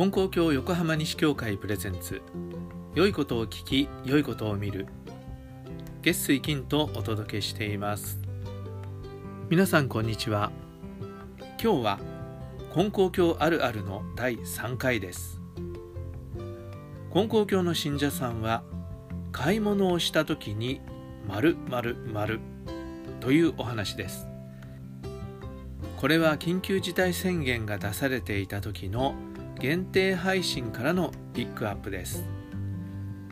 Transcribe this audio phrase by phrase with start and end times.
[0.00, 2.22] 金光教横浜西教会プレゼンツ。
[2.94, 4.86] 良いことを聞き良いことを見る。
[6.00, 8.18] 月水金とお届けしています。
[9.50, 10.52] 皆さんこんにちは。
[11.62, 12.00] 今日は
[12.72, 15.38] 金光教あるあるの第3回です。
[17.12, 18.62] 金光教の信者さんは
[19.32, 20.80] 買い物をした時に
[21.28, 22.40] 〇〇〇
[23.20, 24.26] というお話です。
[25.98, 29.14] これは緊急事態宣言が出されていた時の
[29.60, 32.24] 限定配信からのピックアップです。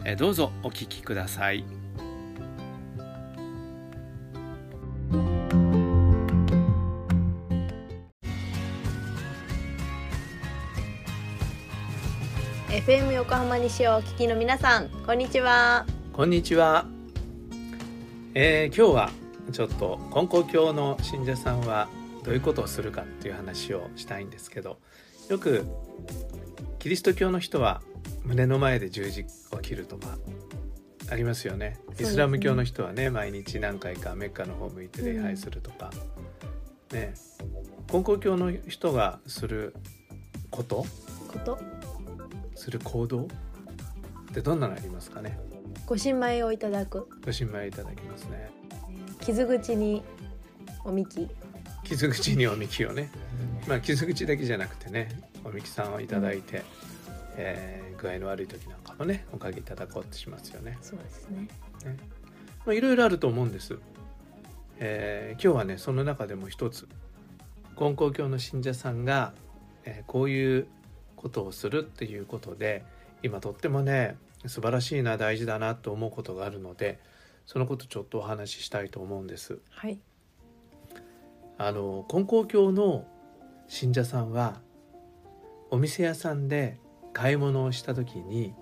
[0.05, 1.65] えどうぞお聞きください。
[12.69, 15.87] FM 横浜西をお聞きの皆さんこんにちは。
[16.13, 16.85] こんにちは、
[18.35, 19.11] えー、今日は
[19.53, 21.89] ちょっと金光教の信者さんは
[22.23, 24.77] どういうことをするかっていう話をしたいんですけど
[25.29, 25.67] よく
[26.79, 27.83] キリスト教の人は
[28.25, 30.17] 胸の前で十字を切るとか
[31.11, 31.79] ありますよね。
[31.99, 35.91] イスラム教の人はね毎日何回かメッカの方向いて礼拝するとか、
[36.93, 37.15] うん、ね。
[37.93, 39.75] 根光教の人がする
[40.51, 40.87] こと？
[41.29, 41.59] こと？
[42.55, 43.23] する行動？
[43.23, 43.27] っ
[44.35, 45.39] てどんなのありますかね？
[45.87, 47.09] ご神米をいただく。
[47.25, 48.51] ご神米いただきますね。
[49.21, 50.03] 傷口に
[50.85, 51.29] おみき。
[51.85, 53.11] 傷口におみきをね
[53.69, 55.09] まあ傷口だけじゃなくてね
[55.45, 56.65] おみきさんをいただいて、うん、
[57.37, 60.79] えー、具合の悪い時なんかもねおかげいただこうとしますよね。
[60.81, 61.49] そうですね。
[61.85, 61.97] ね。
[62.65, 63.79] まあいろいろあると思うんです、
[64.79, 66.89] えー、今日はねその中でも一つ
[67.77, 69.33] 金光教の信者さんが、
[69.85, 70.67] えー、こういう
[71.17, 72.85] ことをするっていうことで
[73.23, 74.17] 今とってもね
[74.47, 76.99] 素晴らしいな大事だなと思うことがあるので
[77.47, 79.59] そのことちょっとお話ししたいと思うんです。
[79.71, 79.99] はい、
[81.57, 83.07] あの金光教の
[83.69, 84.61] 信者さんは
[85.71, 86.81] お店屋さんで
[87.13, 88.55] 買い物をした時に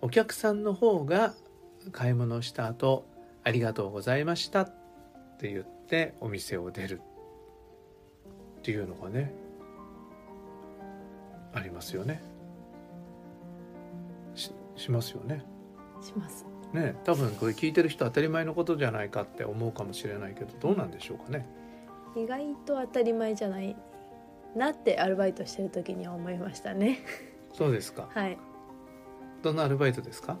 [0.00, 1.34] お客さんの方が
[1.92, 3.06] 買い物をした後
[3.42, 4.74] ありがとうございましたっ
[5.38, 7.00] て言ってお店を出る。
[8.58, 9.32] っていうのがね
[11.54, 12.20] ありますよね。
[14.34, 15.44] ししますよね。
[16.02, 16.44] します。
[16.72, 21.46] ね多分これ聞いてる人当たり前のことじゃないかって思うかもしれないけどどうなんでしょうかね
[22.16, 23.76] 意外と当たり前じゃない
[24.54, 27.00] なってアルバイトしてる時には思いましたね。
[27.52, 28.08] そうですか。
[28.14, 28.38] はい。
[29.42, 30.38] どんなアルバイトですか？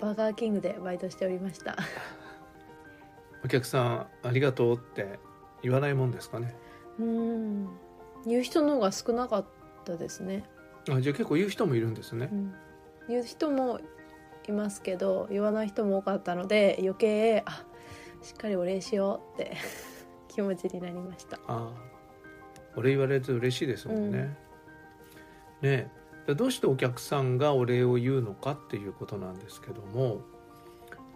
[0.00, 1.76] バーガーキングでバイトしておりました。
[3.44, 5.18] お客さんありがとうって
[5.62, 6.54] 言わないもんですかね？
[6.98, 7.68] うん。
[8.26, 9.44] 言う人の方が少なかっ
[9.84, 10.44] たですね。
[10.90, 12.54] あじゃあ結構言う人もいるんですね、うん、
[13.08, 13.80] 言う人も
[14.48, 17.66] いますけど言わない人も多かったので余計あ
[18.22, 19.56] しっかりお礼しようって
[20.30, 21.38] 気持ちになりました。
[21.46, 21.70] あ
[22.76, 24.36] お礼言われると嬉しいですもんね、
[25.62, 25.90] うん、ね
[26.26, 30.20] どうしてお客さんがお礼を言うのかっていうことなんですけども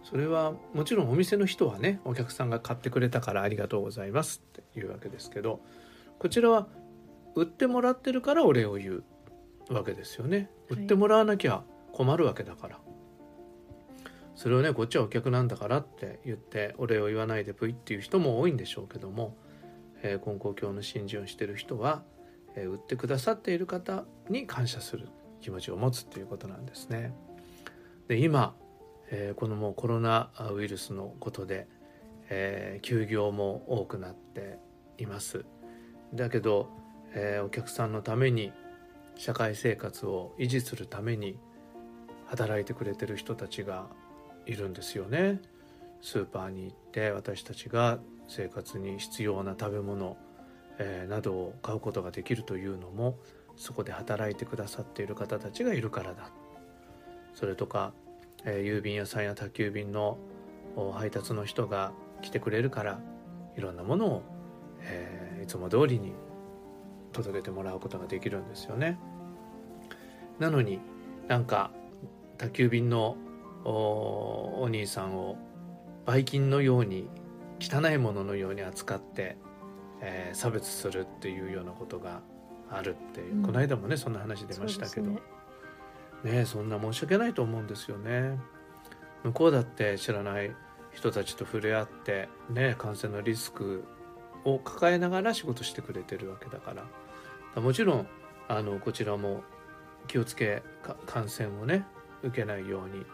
[0.03, 5.61] それはもちろんお店の人はねお客さんが買ってくれたからありがとうございますっていうわけですけど
[6.19, 6.67] こちらは
[7.37, 9.03] 売ってもらってるからお礼を言
[9.71, 10.51] うわけですよね。
[10.69, 12.84] 売ってもらわなきゃ困るわけだから、はい、
[14.35, 19.37] それをねこっちはお客なんだからって言ってお礼を言わないでぷいっていう人も多いんでしょうけども、
[20.03, 22.03] えー、金光教の信心をしてる人は、
[22.57, 25.09] えー、売ってくださっている方に感謝する
[25.41, 27.15] 気持ちを持つっていうことなんですね。
[28.09, 28.55] で今、
[29.11, 31.69] えー、このもうコロナウイルスのことで、
[32.31, 34.59] え休業も多くなって
[34.97, 35.45] います。
[36.15, 36.71] だけど
[37.15, 38.53] えー、お客さんのために
[39.17, 41.39] 社会生活を維持するために
[42.27, 43.87] 働いてくれてる人たちが
[44.47, 45.41] いるんですよね。
[46.03, 50.17] スーパーに行って私たちが生活に必要な食べ物、
[50.79, 53.19] えー、などを買うことができるというのも
[53.57, 56.31] そこで働いてくださっている方たちがいるからだ。
[57.35, 57.93] それとか、
[58.45, 60.19] えー、郵便屋さんや宅急便の
[60.95, 63.01] 配達の人が来てくれるから
[63.57, 64.23] いろんなものを、
[64.81, 66.13] えー、いつも通りに
[67.13, 68.99] 届けてもらうことができるんですよね。
[70.39, 70.81] なのに
[71.29, 71.71] なんか
[72.37, 73.17] 宅急便の
[73.65, 75.37] お兄さんを
[76.05, 77.09] ばい菌のように
[77.61, 79.37] 汚いもののように扱って、
[80.01, 82.21] えー、差別するっていうようなことが
[82.71, 85.07] あるっていう、うん、この間もねそんな話出ましたけど。
[85.07, 85.21] ね。
[86.25, 88.39] ねそんな申し訳ないと思うんですよね。
[89.23, 90.55] 向こうだって知らない
[90.93, 93.85] 人たちと触れ合ってね感染のリスク
[94.45, 97.61] を抱えながら仕事してくれてるわけだから。
[97.61, 98.09] もちろん
[98.49, 99.43] あのこちらも
[100.07, 100.63] 気をつけ
[101.07, 101.87] 感染をね
[102.23, 103.07] 受けないように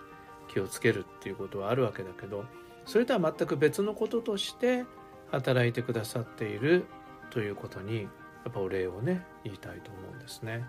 [0.52, 2.44] 気をつけるっていうことはあるわけだけど
[2.84, 4.84] それとは全く別のこととして
[5.30, 6.86] 働いてくださっている
[7.30, 8.08] ということに
[8.48, 10.64] っぱお礼をね言いたいと思うんですね。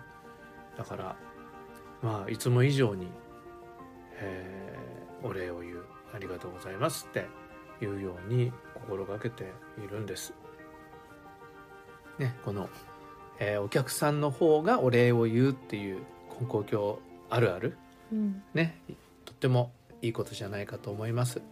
[0.76, 1.16] だから
[2.02, 3.08] まあいつも以上に、
[4.18, 7.26] えーお礼を言うありがとうございますって
[7.80, 9.44] いうように心がけて
[9.78, 10.34] いるんです。
[12.18, 12.68] ねこの、
[13.38, 16.02] えーお客さんの方がお礼を言うっていう
[16.40, 16.98] 根高教
[17.30, 17.76] あるある？
[18.12, 18.42] うん。
[18.52, 18.92] ねと
[19.42, 19.72] っても
[20.02, 21.42] いいことじゃないかと思います。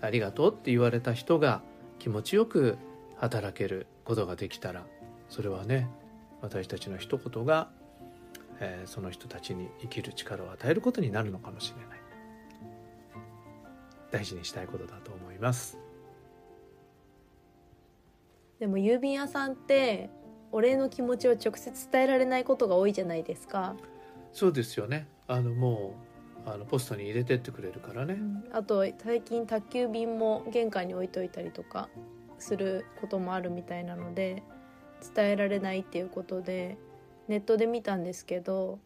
[0.00, 1.60] ありがとうって言われた人が
[1.98, 2.78] 気持ちよく
[3.16, 4.86] 働けることができたら
[5.28, 5.88] それはね
[6.40, 7.68] 私たちの一言が、
[8.60, 11.98] えーその人たちに生きる力を与えることになるのかもしれない。
[14.12, 15.78] 大事にしたいことだと思います。
[18.60, 20.10] でも郵便屋さんって
[20.52, 23.74] お礼の気持ちを直接伝えられないことが多いじゃないですか、
[24.32, 25.08] そうですよね。
[25.26, 26.11] あのもう
[26.44, 28.18] あのポストに入れてってくれるからね、
[28.52, 31.88] あと最近宅急便も玄関に置いといたりとか
[32.38, 34.42] することもあるみたいなので
[35.14, 36.76] 伝えられないっていうことで
[37.28, 38.80] ネットで見たんですけど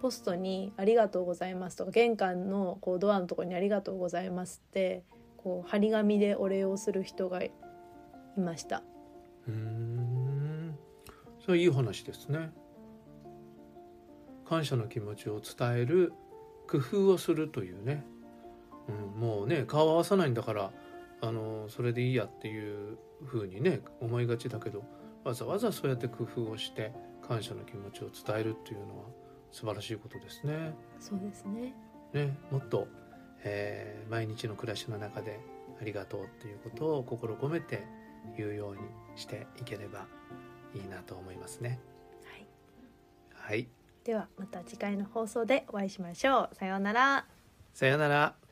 [0.00, 5.02] ポストに「ありがとうございます」とか玄関のこうドアのところに「ありがとうございます」って
[5.36, 7.52] こう張り紙でお礼をする人がい
[8.36, 8.82] ました。
[9.46, 10.78] うーん。
[11.44, 12.50] それいい話ですね。
[14.46, 16.12] 感謝の気持ちを伝える
[16.66, 18.04] 工夫をするというね、
[18.88, 20.70] うん、もうね顔合わさないんだから
[21.20, 24.84] あのそれでいいやっていうふうにね思いがちだけど
[25.24, 26.92] わざわざそうやって工夫をして
[27.26, 29.04] 感謝の気持ちを伝えるっていうのは
[29.50, 30.74] 素晴らしいことですね。
[30.98, 31.74] そうですね
[32.12, 32.88] ねもっと、
[33.42, 35.40] えー毎日の暮らしの中で
[35.80, 37.84] ありがとうっていうことを心込めて
[38.36, 38.80] 言うように
[39.16, 40.06] していければ
[40.74, 41.80] いいなと思いますね。
[42.24, 42.46] はい
[43.32, 43.68] はい、
[44.04, 46.54] ではまた次回の放送でお会いしましょう。
[46.54, 47.26] さようなら。
[47.72, 48.43] さようなら。